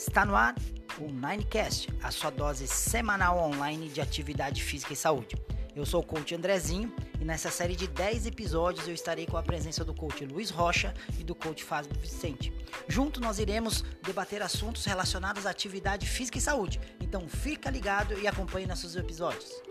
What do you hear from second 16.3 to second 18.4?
e saúde. Então fica ligado e